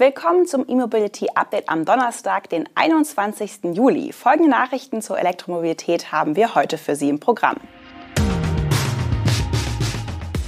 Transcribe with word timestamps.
Willkommen 0.00 0.46
zum 0.46 0.66
E-Mobility 0.66 1.26
Update 1.34 1.68
am 1.68 1.84
Donnerstag, 1.84 2.48
den 2.48 2.66
21. 2.74 3.74
Juli. 3.74 4.14
Folgende 4.14 4.48
Nachrichten 4.48 5.02
zur 5.02 5.18
Elektromobilität 5.18 6.10
haben 6.10 6.36
wir 6.36 6.54
heute 6.54 6.78
für 6.78 6.96
Sie 6.96 7.10
im 7.10 7.20
Programm. 7.20 7.58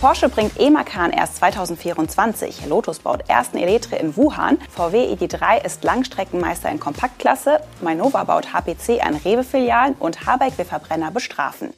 Porsche 0.00 0.30
bringt 0.30 0.58
E-Macan 0.58 1.10
erst 1.10 1.36
2024. 1.36 2.64
Lotus 2.64 3.00
baut 3.00 3.28
ersten 3.28 3.58
Eletre 3.58 3.96
in 3.96 4.16
Wuhan. 4.16 4.56
VW 4.70 5.12
ID3 5.12 5.62
ist 5.62 5.84
Langstreckenmeister 5.84 6.70
in 6.70 6.80
Kompaktklasse. 6.80 7.60
Mainova 7.82 8.24
baut 8.24 8.54
HPC 8.54 9.04
an 9.04 9.16
Rewe-Filialen 9.16 9.96
und 9.98 10.24
Habeck 10.24 10.56
will 10.56 10.64
Verbrenner 10.64 11.10
bestrafen. 11.10 11.74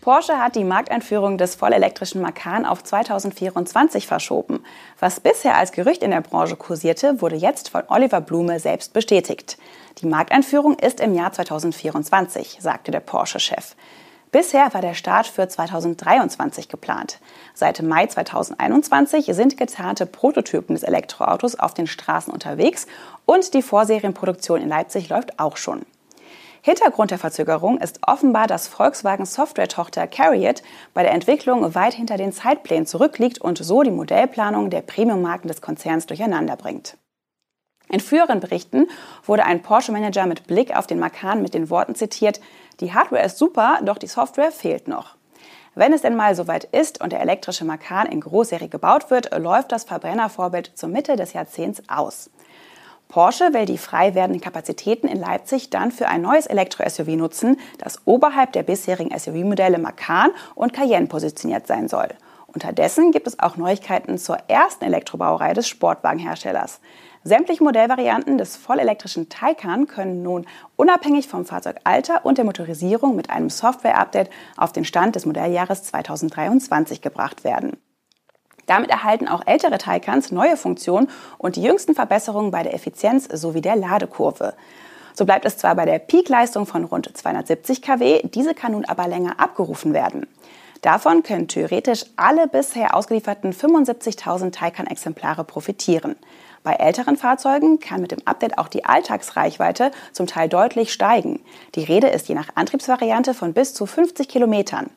Porsche 0.00 0.38
hat 0.38 0.54
die 0.54 0.64
Markteinführung 0.64 1.38
des 1.38 1.56
vollelektrischen 1.56 2.22
Macan 2.22 2.64
auf 2.64 2.84
2024 2.84 4.06
verschoben. 4.06 4.64
Was 5.00 5.20
bisher 5.20 5.56
als 5.56 5.72
Gerücht 5.72 6.02
in 6.02 6.12
der 6.12 6.20
Branche 6.20 6.56
kursierte, 6.56 7.20
wurde 7.20 7.36
jetzt 7.36 7.70
von 7.70 7.82
Oliver 7.88 8.20
Blume 8.20 8.60
selbst 8.60 8.92
bestätigt. 8.92 9.58
Die 9.98 10.06
Markteinführung 10.06 10.78
ist 10.78 11.00
im 11.00 11.14
Jahr 11.14 11.32
2024, 11.32 12.58
sagte 12.60 12.92
der 12.92 13.00
Porsche-Chef. 13.00 13.74
Bisher 14.30 14.72
war 14.72 14.82
der 14.82 14.94
Start 14.94 15.26
für 15.26 15.48
2023 15.48 16.68
geplant. 16.68 17.18
Seit 17.54 17.82
Mai 17.82 18.06
2021 18.06 19.26
sind 19.32 19.56
getarnte 19.56 20.06
Prototypen 20.06 20.74
des 20.74 20.84
Elektroautos 20.84 21.58
auf 21.58 21.74
den 21.74 21.86
Straßen 21.86 22.32
unterwegs 22.32 22.86
und 23.24 23.54
die 23.54 23.62
Vorserienproduktion 23.62 24.60
in 24.60 24.68
Leipzig 24.68 25.08
läuft 25.08 25.40
auch 25.40 25.56
schon. 25.56 25.86
Hintergrund 26.62 27.10
der 27.10 27.18
Verzögerung 27.18 27.78
ist 27.78 28.00
offenbar, 28.06 28.46
dass 28.46 28.68
Volkswagen 28.68 29.26
Software-Tochter 29.26 30.06
Carriot 30.06 30.62
bei 30.94 31.02
der 31.02 31.12
Entwicklung 31.12 31.74
weit 31.74 31.94
hinter 31.94 32.16
den 32.16 32.32
Zeitplänen 32.32 32.86
zurückliegt 32.86 33.40
und 33.40 33.58
so 33.58 33.82
die 33.82 33.90
Modellplanung 33.90 34.70
der 34.70 34.82
Premium-Marken 34.82 35.48
des 35.48 35.60
Konzerns 35.60 36.06
durcheinander 36.06 36.56
bringt. 36.56 36.96
In 37.90 38.00
früheren 38.00 38.40
Berichten 38.40 38.86
wurde 39.24 39.44
ein 39.44 39.62
Porsche-Manager 39.62 40.26
mit 40.26 40.46
Blick 40.46 40.76
auf 40.76 40.86
den 40.86 40.98
Macan 40.98 41.40
mit 41.40 41.54
den 41.54 41.70
Worten 41.70 41.94
zitiert, 41.94 42.40
die 42.80 42.92
Hardware 42.92 43.24
ist 43.24 43.38
super, 43.38 43.78
doch 43.82 43.98
die 43.98 44.06
Software 44.06 44.52
fehlt 44.52 44.88
noch. 44.88 45.16
Wenn 45.74 45.92
es 45.92 46.02
denn 46.02 46.16
mal 46.16 46.34
soweit 46.34 46.64
ist 46.64 47.00
und 47.00 47.12
der 47.12 47.20
elektrische 47.20 47.64
Macan 47.64 48.06
in 48.06 48.20
Großserie 48.20 48.68
gebaut 48.68 49.10
wird, 49.10 49.30
läuft 49.38 49.72
das 49.72 49.84
Verbrennervorbild 49.84 50.72
zur 50.74 50.88
Mitte 50.88 51.16
des 51.16 51.32
Jahrzehnts 51.32 51.82
aus. 51.88 52.30
Porsche 53.08 53.54
will 53.54 53.64
die 53.64 53.78
frei 53.78 54.14
werdenden 54.14 54.42
Kapazitäten 54.42 55.08
in 55.08 55.18
Leipzig 55.18 55.70
dann 55.70 55.90
für 55.90 56.08
ein 56.08 56.20
neues 56.20 56.46
Elektro-SUV 56.46 57.16
nutzen, 57.16 57.58
das 57.78 58.02
oberhalb 58.04 58.52
der 58.52 58.62
bisherigen 58.62 59.18
SUV-Modelle 59.18 59.78
Macan 59.78 60.30
und 60.54 60.74
Cayenne 60.74 61.06
positioniert 61.06 61.66
sein 61.66 61.88
soll. 61.88 62.08
Unterdessen 62.46 63.10
gibt 63.10 63.26
es 63.26 63.38
auch 63.38 63.56
Neuigkeiten 63.56 64.18
zur 64.18 64.36
ersten 64.48 64.84
Elektrobauerei 64.84 65.54
des 65.54 65.68
Sportwagenherstellers. 65.68 66.80
Sämtliche 67.24 67.64
Modellvarianten 67.64 68.36
des 68.36 68.56
vollelektrischen 68.56 69.28
Taycan 69.28 69.86
können 69.86 70.22
nun 70.22 70.46
unabhängig 70.76 71.28
vom 71.28 71.46
Fahrzeugalter 71.46 72.24
und 72.24 72.38
der 72.38 72.44
Motorisierung 72.44 73.16
mit 73.16 73.30
einem 73.30 73.50
Software-Update 73.50 74.30
auf 74.56 74.72
den 74.72 74.84
Stand 74.84 75.16
des 75.16 75.24
Modelljahres 75.24 75.82
2023 75.84 77.00
gebracht 77.00 77.42
werden. 77.42 77.78
Damit 78.68 78.90
erhalten 78.90 79.28
auch 79.28 79.42
ältere 79.46 79.78
Taycans 79.78 80.30
neue 80.30 80.56
Funktionen 80.56 81.08
und 81.38 81.56
die 81.56 81.62
jüngsten 81.62 81.94
Verbesserungen 81.94 82.50
bei 82.50 82.62
der 82.62 82.74
Effizienz 82.74 83.26
sowie 83.32 83.62
der 83.62 83.76
Ladekurve. 83.76 84.54
So 85.14 85.24
bleibt 85.24 85.46
es 85.46 85.56
zwar 85.56 85.74
bei 85.74 85.86
der 85.86 85.98
Peakleistung 85.98 86.66
von 86.66 86.84
rund 86.84 87.10
270 87.12 87.82
kW, 87.82 88.20
diese 88.22 88.54
kann 88.54 88.72
nun 88.72 88.84
aber 88.84 89.08
länger 89.08 89.40
abgerufen 89.40 89.94
werden. 89.94 90.26
Davon 90.82 91.22
können 91.22 91.48
theoretisch 91.48 92.04
alle 92.16 92.46
bisher 92.46 92.94
ausgelieferten 92.94 93.52
75.000 93.52 94.52
Taycan-Exemplare 94.52 95.44
profitieren. 95.44 96.14
Bei 96.62 96.74
älteren 96.74 97.16
Fahrzeugen 97.16 97.80
kann 97.80 98.02
mit 98.02 98.12
dem 98.12 98.24
Update 98.26 98.58
auch 98.58 98.68
die 98.68 98.84
Alltagsreichweite 98.84 99.90
zum 100.12 100.26
Teil 100.26 100.48
deutlich 100.48 100.92
steigen. 100.92 101.40
Die 101.74 101.84
Rede 101.84 102.08
ist 102.08 102.28
je 102.28 102.34
nach 102.34 102.50
Antriebsvariante 102.54 103.32
von 103.32 103.54
bis 103.54 103.72
zu 103.74 103.86
50 103.86 104.28
Kilometern. 104.28 104.90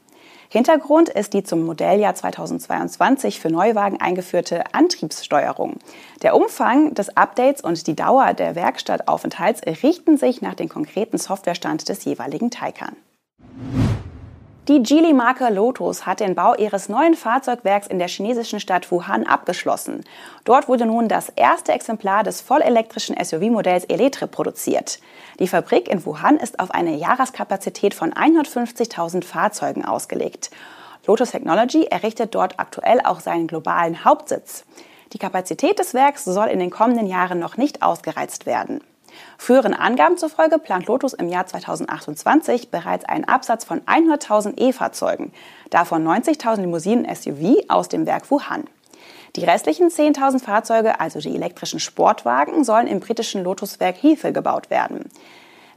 Hintergrund 0.53 1.07
ist 1.07 1.33
die 1.33 1.43
zum 1.43 1.63
Modelljahr 1.65 2.13
2022 2.13 3.39
für 3.39 3.49
Neuwagen 3.49 4.01
eingeführte 4.01 4.73
Antriebssteuerung. 4.73 5.79
Der 6.23 6.35
Umfang 6.35 6.93
des 6.93 7.15
Updates 7.15 7.61
und 7.61 7.87
die 7.87 7.95
Dauer 7.95 8.33
der 8.33 8.53
Werkstattaufenthalts 8.53 9.61
richten 9.81 10.17
sich 10.17 10.41
nach 10.41 10.55
dem 10.55 10.67
konkreten 10.67 11.17
Softwarestand 11.17 11.87
des 11.87 12.03
jeweiligen 12.03 12.51
Taycan. 12.51 12.97
Die 14.67 14.83
Geely-Marke 14.83 15.49
Lotus 15.49 16.05
hat 16.05 16.19
den 16.19 16.35
Bau 16.35 16.53
ihres 16.53 16.87
neuen 16.87 17.15
Fahrzeugwerks 17.15 17.87
in 17.87 17.97
der 17.97 18.07
chinesischen 18.07 18.59
Stadt 18.59 18.91
Wuhan 18.91 19.25
abgeschlossen. 19.25 20.03
Dort 20.43 20.67
wurde 20.67 20.85
nun 20.85 21.07
das 21.07 21.29
erste 21.29 21.71
Exemplar 21.71 22.21
des 22.23 22.41
vollelektrischen 22.41 23.15
SUV-Modells 23.17 23.85
Eletre 23.85 24.27
produziert. 24.27 24.99
Die 25.39 25.47
Fabrik 25.47 25.89
in 25.89 26.05
Wuhan 26.05 26.37
ist 26.37 26.59
auf 26.59 26.69
eine 26.69 26.95
Jahreskapazität 26.95 27.95
von 27.95 28.13
150.000 28.13 29.23
Fahrzeugen 29.23 29.83
ausgelegt. 29.83 30.51
Lotus 31.07 31.31
Technology 31.31 31.85
errichtet 31.85 32.35
dort 32.35 32.59
aktuell 32.59 33.01
auch 33.03 33.19
seinen 33.19 33.47
globalen 33.47 34.05
Hauptsitz. 34.05 34.63
Die 35.13 35.17
Kapazität 35.17 35.79
des 35.79 35.95
Werks 35.95 36.23
soll 36.23 36.49
in 36.49 36.59
den 36.59 36.69
kommenden 36.69 37.07
Jahren 37.07 37.39
noch 37.39 37.57
nicht 37.57 37.81
ausgereizt 37.81 38.45
werden. 38.45 38.81
Früheren 39.37 39.73
Angaben 39.73 40.17
zufolge 40.17 40.59
plant 40.59 40.87
Lotus 40.87 41.13
im 41.13 41.29
Jahr 41.29 41.45
2028 41.45 42.69
bereits 42.69 43.05
einen 43.05 43.25
Absatz 43.25 43.65
von 43.65 43.81
100.000 43.81 44.53
E-Fahrzeugen, 44.57 45.33
davon 45.69 46.07
90.000 46.07 46.61
Limousinen 46.61 47.05
SUV 47.13 47.63
aus 47.67 47.89
dem 47.89 48.05
Werk 48.05 48.29
Wuhan. 48.31 48.65
Die 49.35 49.45
restlichen 49.45 49.87
10.000 49.87 50.43
Fahrzeuge, 50.43 50.99
also 50.99 51.19
die 51.19 51.33
elektrischen 51.33 51.79
Sportwagen, 51.79 52.63
sollen 52.63 52.87
im 52.87 52.99
britischen 52.99 53.43
Lotuswerk 53.43 54.01
Heathrow 54.01 54.33
gebaut 54.33 54.69
werden. 54.69 55.09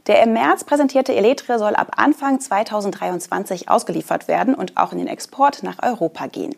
Der 0.07 0.21
im 0.21 0.33
März 0.33 0.63
präsentierte 0.63 1.15
Eletre 1.15 1.57
soll 1.57 1.75
ab 1.75 1.93
Anfang 1.95 2.39
2023 2.39 3.69
ausgeliefert 3.69 4.27
werden 4.27 4.53
und 4.53 4.77
auch 4.77 4.91
in 4.91 4.99
den 4.99 5.07
Export 5.07 5.63
nach 5.63 5.81
Europa 5.81 6.27
gehen. 6.27 6.55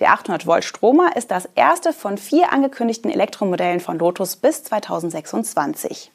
Der 0.00 0.12
800 0.12 0.46
Volt 0.46 0.64
Stromer 0.64 1.16
ist 1.16 1.30
das 1.30 1.48
erste 1.54 1.92
von 1.92 2.18
vier 2.18 2.52
angekündigten 2.52 3.10
Elektromodellen 3.10 3.78
von 3.78 3.98
Lotus 3.98 4.34
bis 4.34 4.64
2026. 4.64 6.10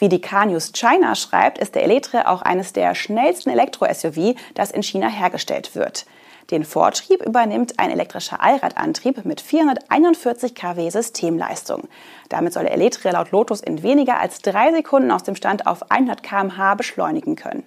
Wie 0.00 0.08
die 0.08 0.20
Car 0.20 0.46
News 0.46 0.72
China 0.72 1.14
schreibt, 1.14 1.58
ist 1.58 1.76
der 1.76 1.84
Eletre 1.84 2.26
auch 2.26 2.42
eines 2.42 2.72
der 2.72 2.96
schnellsten 2.96 3.50
Elektro-SUV, 3.50 4.34
das 4.54 4.72
in 4.72 4.82
China 4.82 5.08
hergestellt 5.08 5.76
wird. 5.76 6.06
Den 6.50 6.64
Vortrieb 6.64 7.24
übernimmt 7.24 7.78
ein 7.78 7.92
elektrischer 7.92 8.42
Allradantrieb 8.42 9.24
mit 9.24 9.40
441 9.40 10.54
kW 10.56 10.90
Systemleistung. 10.90 11.88
Damit 12.28 12.52
soll 12.52 12.64
der 12.64 12.72
Eletre 12.72 13.12
laut 13.12 13.30
Lotus 13.30 13.60
in 13.60 13.84
weniger 13.84 14.18
als 14.18 14.40
drei 14.40 14.72
Sekunden 14.72 15.12
aus 15.12 15.22
dem 15.22 15.36
Stand 15.36 15.68
auf 15.68 15.90
100 15.90 16.24
km/h 16.24 16.74
beschleunigen 16.74 17.36
können. 17.36 17.64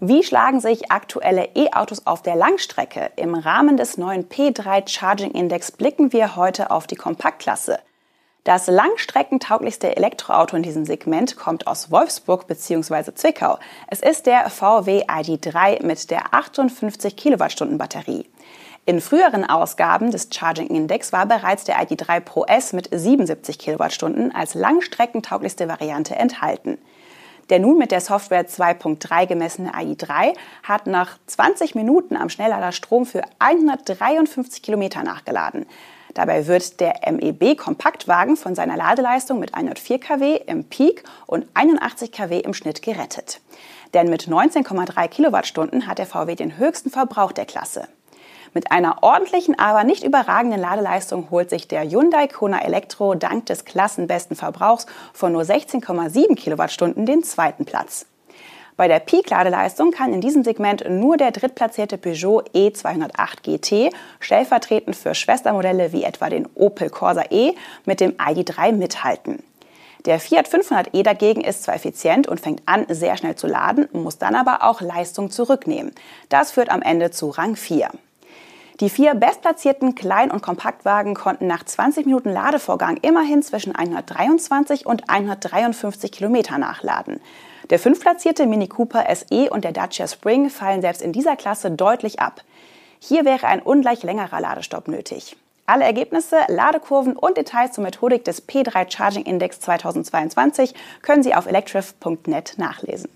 Wie 0.00 0.22
schlagen 0.22 0.60
sich 0.60 0.92
aktuelle 0.92 1.48
E-Autos 1.56 2.06
auf 2.06 2.22
der 2.22 2.36
Langstrecke? 2.36 3.10
Im 3.16 3.34
Rahmen 3.34 3.76
des 3.76 3.98
neuen 3.98 4.28
P3 4.28 4.88
Charging 4.88 5.32
Index 5.32 5.72
blicken 5.72 6.12
wir 6.12 6.36
heute 6.36 6.70
auf 6.70 6.86
die 6.86 6.94
Kompaktklasse. 6.94 7.80
Das 8.44 8.68
langstreckentauglichste 8.68 9.96
Elektroauto 9.96 10.56
in 10.56 10.62
diesem 10.62 10.84
Segment 10.84 11.36
kommt 11.36 11.66
aus 11.66 11.90
Wolfsburg 11.90 12.46
bzw. 12.46 13.12
Zwickau. 13.12 13.58
Es 13.88 13.98
ist 13.98 14.26
der 14.26 14.48
VW 14.50 15.02
ID3 15.02 15.84
mit 15.84 16.12
der 16.12 16.32
58 16.32 17.16
Kilowattstunden 17.16 17.76
Batterie. 17.76 18.24
In 18.86 19.00
früheren 19.00 19.44
Ausgaben 19.44 20.12
des 20.12 20.28
Charging 20.32 20.68
Index 20.68 21.12
war 21.12 21.26
bereits 21.26 21.64
der 21.64 21.76
ID3 21.82 22.20
Pro 22.20 22.44
S 22.44 22.72
mit 22.72 22.88
77 22.92 23.58
Kilowattstunden 23.58 24.32
als 24.32 24.54
langstreckentauglichste 24.54 25.66
Variante 25.66 26.14
enthalten. 26.14 26.78
Der 27.50 27.58
nun 27.58 27.78
mit 27.78 27.92
der 27.92 28.00
Software 28.00 28.46
2.3 28.46 29.26
gemessene 29.26 29.74
AI3 29.74 30.34
hat 30.62 30.86
nach 30.86 31.18
20 31.26 31.74
Minuten 31.74 32.16
am 32.16 32.28
Schnelllader 32.28 32.72
Strom 32.72 33.06
für 33.06 33.22
153 33.38 34.62
Kilometer 34.62 35.02
nachgeladen. 35.02 35.66
Dabei 36.14 36.46
wird 36.46 36.80
der 36.80 37.00
MEB 37.10 37.56
Kompaktwagen 37.56 38.36
von 38.36 38.54
seiner 38.54 38.76
Ladeleistung 38.76 39.38
mit 39.38 39.54
104 39.54 40.00
kW 40.00 40.40
im 40.46 40.64
Peak 40.64 41.04
und 41.26 41.46
81 41.54 42.12
kW 42.12 42.40
im 42.40 42.54
Schnitt 42.54 42.82
gerettet. 42.82 43.40
Denn 43.94 44.10
mit 44.10 44.24
19,3 44.24 45.08
Kilowattstunden 45.08 45.86
hat 45.86 45.98
der 45.98 46.06
VW 46.06 46.34
den 46.34 46.58
höchsten 46.58 46.90
Verbrauch 46.90 47.32
der 47.32 47.46
Klasse. 47.46 47.88
Mit 48.58 48.72
einer 48.72 49.04
ordentlichen, 49.04 49.56
aber 49.56 49.84
nicht 49.84 50.02
überragenden 50.02 50.60
Ladeleistung 50.60 51.30
holt 51.30 51.48
sich 51.48 51.68
der 51.68 51.88
Hyundai 51.88 52.26
Kona 52.26 52.60
Elektro 52.60 53.14
dank 53.14 53.46
des 53.46 53.64
klassenbesten 53.64 54.34
Verbrauchs 54.34 54.86
von 55.12 55.30
nur 55.30 55.42
16,7 55.42 56.34
Kilowattstunden 56.34 57.06
den 57.06 57.22
zweiten 57.22 57.64
Platz. 57.64 58.06
Bei 58.76 58.88
der 58.88 58.98
Peak-Ladeleistung 58.98 59.92
kann 59.92 60.12
in 60.12 60.20
diesem 60.20 60.42
Segment 60.42 60.90
nur 60.90 61.16
der 61.16 61.30
drittplatzierte 61.30 61.98
Peugeot 61.98 62.42
E208 62.52 63.42
GT, 63.44 63.94
stellvertretend 64.18 64.96
für 64.96 65.14
Schwestermodelle 65.14 65.92
wie 65.92 66.02
etwa 66.02 66.28
den 66.28 66.48
Opel 66.56 66.90
Corsa 66.90 67.26
E, 67.30 67.52
mit 67.84 68.00
dem 68.00 68.14
ID3 68.14 68.72
mithalten. 68.72 69.40
Der 70.04 70.18
Fiat 70.18 70.48
500e 70.48 71.04
dagegen 71.04 71.42
ist 71.42 71.62
zwar 71.62 71.76
effizient 71.76 72.26
und 72.26 72.40
fängt 72.40 72.62
an, 72.66 72.86
sehr 72.88 73.16
schnell 73.16 73.36
zu 73.36 73.46
laden, 73.46 73.88
muss 73.92 74.18
dann 74.18 74.34
aber 74.34 74.64
auch 74.64 74.80
Leistung 74.80 75.30
zurücknehmen. 75.30 75.92
Das 76.28 76.50
führt 76.50 76.70
am 76.70 76.82
Ende 76.82 77.12
zu 77.12 77.28
Rang 77.28 77.54
4. 77.54 77.90
Die 78.80 78.90
vier 78.90 79.16
bestplatzierten 79.16 79.96
Klein- 79.96 80.30
und 80.30 80.40
Kompaktwagen 80.40 81.14
konnten 81.14 81.48
nach 81.48 81.64
20 81.64 82.06
Minuten 82.06 82.30
Ladevorgang 82.30 82.96
immerhin 82.98 83.42
zwischen 83.42 83.74
123 83.74 84.86
und 84.86 85.10
153 85.10 86.12
Kilometer 86.12 86.58
nachladen. 86.58 87.20
Der 87.70 87.80
fünftplatzierte 87.80 88.46
Mini 88.46 88.68
Cooper 88.68 89.04
SE 89.12 89.50
und 89.50 89.64
der 89.64 89.72
Dacia 89.72 90.06
Spring 90.06 90.48
fallen 90.48 90.80
selbst 90.80 91.02
in 91.02 91.12
dieser 91.12 91.34
Klasse 91.34 91.72
deutlich 91.72 92.20
ab. 92.20 92.44
Hier 93.00 93.24
wäre 93.24 93.48
ein 93.48 93.62
ungleich 93.62 94.04
längerer 94.04 94.40
Ladestopp 94.40 94.86
nötig. 94.86 95.36
Alle 95.66 95.84
Ergebnisse, 95.84 96.36
Ladekurven 96.46 97.16
und 97.16 97.36
Details 97.36 97.72
zur 97.72 97.82
Methodik 97.82 98.24
des 98.24 98.48
P3 98.48 98.90
Charging 98.90 99.24
Index 99.24 99.58
2022 99.58 100.72
können 101.02 101.24
Sie 101.24 101.34
auf 101.34 101.46
electrif.net 101.46 102.54
nachlesen. 102.58 103.10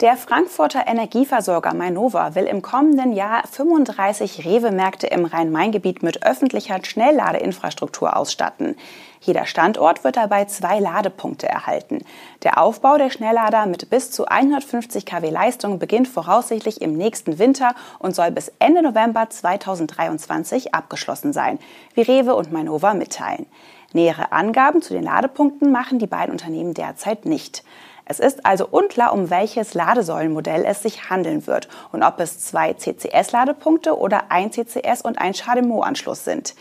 Der 0.00 0.18
Frankfurter 0.18 0.86
Energieversorger 0.86 1.72
Mainova 1.72 2.34
will 2.34 2.44
im 2.44 2.60
kommenden 2.60 3.14
Jahr 3.14 3.44
35 3.50 4.44
Rewe-Märkte 4.44 5.06
im 5.06 5.24
Rhein-Main-Gebiet 5.24 6.02
mit 6.02 6.22
öffentlicher 6.22 6.84
Schnellladeinfrastruktur 6.84 8.14
ausstatten. 8.14 8.76
Jeder 9.22 9.46
Standort 9.46 10.04
wird 10.04 10.18
dabei 10.18 10.44
zwei 10.44 10.80
Ladepunkte 10.80 11.48
erhalten. 11.48 12.04
Der 12.42 12.60
Aufbau 12.60 12.98
der 12.98 13.08
Schnelllader 13.08 13.64
mit 13.64 13.88
bis 13.88 14.10
zu 14.10 14.26
150 14.26 15.06
kW 15.06 15.30
Leistung 15.30 15.78
beginnt 15.78 16.08
voraussichtlich 16.08 16.82
im 16.82 16.92
nächsten 16.92 17.38
Winter 17.38 17.74
und 17.98 18.14
soll 18.14 18.32
bis 18.32 18.52
Ende 18.58 18.82
November 18.82 19.30
2023 19.30 20.74
abgeschlossen 20.74 21.32
sein, 21.32 21.58
wie 21.94 22.02
Rewe 22.02 22.34
und 22.34 22.52
Mainova 22.52 22.92
mitteilen. 22.92 23.46
Nähere 23.94 24.30
Angaben 24.32 24.82
zu 24.82 24.92
den 24.92 25.04
Ladepunkten 25.04 25.72
machen 25.72 25.98
die 25.98 26.06
beiden 26.06 26.32
Unternehmen 26.32 26.74
derzeit 26.74 27.24
nicht. 27.24 27.64
Es 28.08 28.20
ist 28.20 28.46
also 28.46 28.68
unklar, 28.70 29.12
um 29.12 29.30
welches 29.30 29.74
Ladesäulenmodell 29.74 30.64
es 30.64 30.80
sich 30.80 31.10
handeln 31.10 31.48
wird 31.48 31.68
und 31.90 32.04
ob 32.04 32.20
es 32.20 32.38
zwei 32.38 32.72
CCS-Ladepunkte 32.72 33.98
oder 33.98 34.30
ein 34.30 34.52
CCS 34.52 35.02
und 35.02 35.18
ein 35.18 35.34
CHAdeMO-Anschluss 35.34 36.24
sind. 36.24 36.54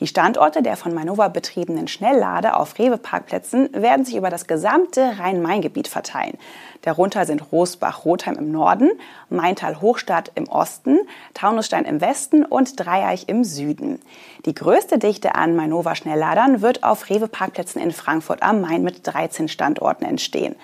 Die 0.00 0.06
Standorte 0.06 0.62
der 0.62 0.76
von 0.76 0.94
Manova 0.94 1.26
betriebenen 1.26 1.88
Schnelllade 1.88 2.54
auf 2.54 2.78
Rewe-Parkplätzen 2.78 3.70
werden 3.72 4.04
sich 4.04 4.14
über 4.14 4.30
das 4.30 4.46
gesamte 4.46 5.18
Rhein-Main-Gebiet 5.18 5.88
verteilen. 5.88 6.38
Darunter 6.82 7.26
sind 7.26 7.50
Rosbach-Rotheim 7.50 8.36
im 8.36 8.52
Norden, 8.52 8.90
Maintal-Hochstadt 9.28 10.30
im 10.36 10.48
Osten, 10.48 10.98
Taunusstein 11.34 11.84
im 11.84 12.00
Westen 12.00 12.44
und 12.44 12.78
Dreieich 12.78 13.28
im 13.28 13.42
Süden. 13.42 14.00
Die 14.46 14.54
größte 14.54 14.98
Dichte 14.98 15.34
an 15.34 15.56
Mainova-Schnellladern 15.56 16.62
wird 16.62 16.84
auf 16.84 17.10
Rewe-Parkplätzen 17.10 17.82
in 17.82 17.90
Frankfurt 17.90 18.44
am 18.44 18.60
Main 18.60 18.84
mit 18.84 19.04
13 19.04 19.48
Standorten 19.48 20.04
entstehen. 20.04 20.54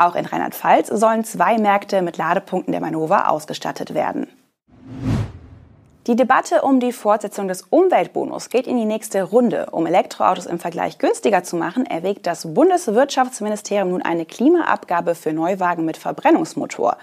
Auch 0.00 0.14
in 0.14 0.24
Rheinland-Pfalz 0.24 0.88
sollen 0.88 1.24
zwei 1.24 1.58
Märkte 1.58 2.00
mit 2.00 2.16
Ladepunkten 2.16 2.72
der 2.72 2.80
Manova 2.80 3.26
ausgestattet 3.26 3.92
werden. 3.92 4.28
Die 6.06 6.16
Debatte 6.16 6.62
um 6.62 6.80
die 6.80 6.92
Fortsetzung 6.92 7.48
des 7.48 7.64
Umweltbonus 7.68 8.48
geht 8.48 8.66
in 8.66 8.78
die 8.78 8.86
nächste 8.86 9.22
Runde. 9.22 9.66
Um 9.72 9.84
Elektroautos 9.84 10.46
im 10.46 10.58
Vergleich 10.58 10.96
günstiger 10.96 11.44
zu 11.44 11.56
machen, 11.56 11.84
erwägt 11.84 12.26
das 12.26 12.54
Bundeswirtschaftsministerium 12.54 13.90
nun 13.90 14.00
eine 14.00 14.24
Klimaabgabe 14.24 15.14
für 15.14 15.34
Neuwagen 15.34 15.84
mit 15.84 15.98
Verbrennungsmotor. 15.98 16.96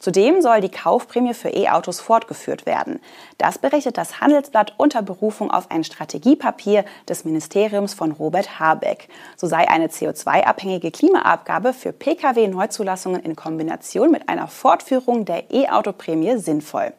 Zudem 0.00 0.40
soll 0.40 0.62
die 0.62 0.70
Kaufprämie 0.70 1.34
für 1.34 1.50
E-Autos 1.50 2.00
fortgeführt 2.00 2.64
werden. 2.64 3.00
Das 3.36 3.58
berichtet 3.58 3.98
das 3.98 4.22
Handelsblatt 4.22 4.72
unter 4.78 5.02
Berufung 5.02 5.50
auf 5.50 5.70
ein 5.70 5.84
Strategiepapier 5.84 6.86
des 7.06 7.26
Ministeriums 7.26 7.92
von 7.92 8.12
Robert 8.12 8.58
Habeck. 8.58 9.08
So 9.36 9.46
sei 9.46 9.68
eine 9.68 9.88
CO2-abhängige 9.88 10.90
Klimaabgabe 10.90 11.74
für 11.74 11.92
Pkw-Neuzulassungen 11.92 13.22
in 13.22 13.36
Kombination 13.36 14.10
mit 14.10 14.30
einer 14.30 14.48
Fortführung 14.48 15.26
der 15.26 15.50
E-Auto-Prämie 15.50 16.38
sinnvoll. 16.38 16.94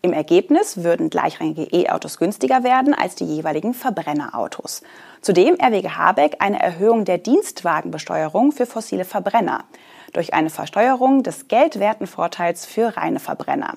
Im 0.00 0.12
Ergebnis 0.12 0.84
würden 0.84 1.10
gleichrangige 1.10 1.64
E-Autos 1.72 2.18
günstiger 2.18 2.62
werden 2.62 2.94
als 2.94 3.16
die 3.16 3.24
jeweiligen 3.24 3.74
Verbrennerautos. 3.74 4.82
Zudem 5.22 5.56
erwäge 5.56 5.98
Habeck 5.98 6.36
eine 6.38 6.62
Erhöhung 6.62 7.04
der 7.04 7.18
Dienstwagenbesteuerung 7.18 8.52
für 8.52 8.66
fossile 8.66 9.04
Verbrenner 9.04 9.64
durch 10.12 10.34
eine 10.34 10.50
Versteuerung 10.50 11.24
des 11.24 11.48
Geldwertenvorteils 11.48 12.64
für 12.64 12.96
reine 12.96 13.18
Verbrenner. 13.18 13.74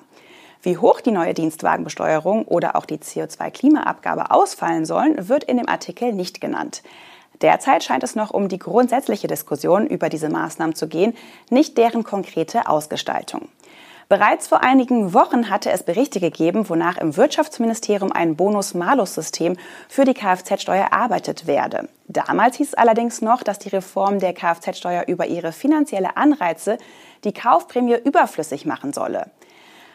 Wie 0.62 0.78
hoch 0.78 1.00
die 1.00 1.10
neue 1.10 1.34
Dienstwagenbesteuerung 1.34 2.44
oder 2.44 2.76
auch 2.76 2.86
die 2.86 2.98
CO2-Klimaabgabe 2.98 4.30
ausfallen 4.30 4.84
sollen, 4.84 5.28
wird 5.28 5.42
in 5.42 5.56
dem 5.56 5.68
Artikel 5.68 6.12
nicht 6.12 6.40
genannt. 6.40 6.84
Derzeit 7.40 7.82
scheint 7.82 8.04
es 8.04 8.14
noch 8.14 8.30
um 8.30 8.48
die 8.48 8.60
grundsätzliche 8.60 9.26
Diskussion 9.26 9.88
über 9.88 10.08
diese 10.08 10.28
Maßnahmen 10.28 10.76
zu 10.76 10.86
gehen, 10.86 11.14
nicht 11.50 11.76
deren 11.78 12.04
konkrete 12.04 12.68
Ausgestaltung. 12.68 13.48
Bereits 14.12 14.46
vor 14.46 14.62
einigen 14.62 15.14
Wochen 15.14 15.48
hatte 15.48 15.70
es 15.70 15.84
Berichte 15.84 16.20
gegeben, 16.20 16.68
wonach 16.68 16.98
im 16.98 17.16
Wirtschaftsministerium 17.16 18.12
ein 18.12 18.36
Bonus-Malus-System 18.36 19.56
für 19.88 20.04
die 20.04 20.12
Kfz-Steuer 20.12 20.84
erarbeitet 20.92 21.46
werde. 21.46 21.88
Damals 22.08 22.58
hieß 22.58 22.68
es 22.68 22.74
allerdings 22.74 23.22
noch, 23.22 23.42
dass 23.42 23.58
die 23.58 23.70
Reform 23.70 24.18
der 24.18 24.34
Kfz-Steuer 24.34 25.04
über 25.06 25.28
ihre 25.28 25.52
finanzielle 25.52 26.18
Anreize 26.18 26.76
die 27.24 27.32
Kaufprämie 27.32 27.96
überflüssig 28.04 28.66
machen 28.66 28.92
solle. 28.92 29.30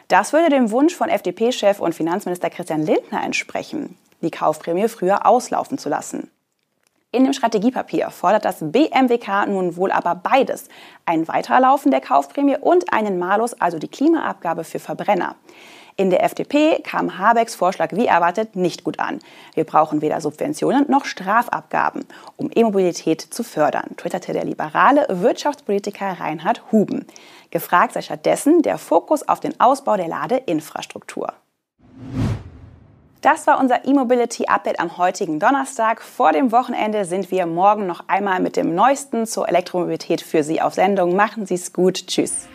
Das 0.07 0.33
würde 0.33 0.49
dem 0.49 0.71
Wunsch 0.71 0.95
von 0.95 1.09
FDP-Chef 1.09 1.79
und 1.79 1.93
Finanzminister 1.93 2.49
Christian 2.49 2.81
Lindner 2.81 3.23
entsprechen, 3.23 3.99
die 4.21 4.31
Kaufprämie 4.31 4.87
früher 4.87 5.27
auslaufen 5.27 5.77
zu 5.77 5.89
lassen. 5.89 6.31
In 7.13 7.23
dem 7.23 7.31
Strategiepapier 7.31 8.09
fordert 8.09 8.43
das 8.43 8.57
BMWK 8.59 9.47
nun 9.47 9.77
wohl 9.77 9.91
aber 9.93 10.13
beides. 10.13 10.67
Ein 11.05 11.25
Weiterlaufen 11.29 11.89
der 11.89 12.01
Kaufprämie 12.01 12.57
und 12.59 12.91
einen 12.91 13.17
Malus, 13.17 13.53
also 13.53 13.79
die 13.79 13.87
Klimaabgabe 13.87 14.65
für 14.65 14.79
Verbrenner. 14.79 15.35
In 15.95 16.09
der 16.09 16.23
FDP 16.23 16.79
kam 16.83 17.17
Habecks 17.17 17.55
Vorschlag 17.55 17.93
wie 17.93 18.05
erwartet 18.05 18.57
nicht 18.57 18.83
gut 18.83 18.99
an. 18.99 19.19
Wir 19.55 19.63
brauchen 19.63 20.01
weder 20.01 20.19
Subventionen 20.19 20.85
noch 20.89 21.05
Strafabgaben, 21.05 22.05
um 22.35 22.51
E-Mobilität 22.53 23.21
zu 23.21 23.43
fördern, 23.43 23.95
twitterte 23.95 24.33
der 24.33 24.43
liberale 24.43 25.07
Wirtschaftspolitiker 25.09 26.19
Reinhard 26.19 26.71
Huben. 26.71 27.07
Gefragt 27.51 27.93
sei 27.93 28.01
stattdessen 28.01 28.61
der 28.61 28.77
Fokus 28.77 29.27
auf 29.27 29.39
den 29.39 29.59
Ausbau 29.59 29.95
der 29.95 30.09
Ladeinfrastruktur. 30.09 31.33
Das 33.21 33.47
war 33.47 33.59
unser 33.59 33.85
E-Mobility 33.85 34.45
Update 34.47 34.79
am 34.79 34.97
heutigen 34.97 35.39
Donnerstag. 35.39 36.01
Vor 36.01 36.33
dem 36.33 36.51
Wochenende 36.51 37.03
sind 37.03 37.31
wir 37.31 37.47
morgen 37.47 37.87
noch 37.87 38.03
einmal 38.07 38.39
mit 38.39 38.55
dem 38.55 38.75
Neuesten 38.75 39.25
zur 39.25 39.49
Elektromobilität 39.49 40.21
für 40.21 40.43
Sie 40.43 40.61
auf 40.61 40.75
Sendung. 40.75 41.15
Machen 41.15 41.47
Sie 41.47 41.55
es 41.55 41.73
gut. 41.73 42.05
Tschüss. 42.07 42.47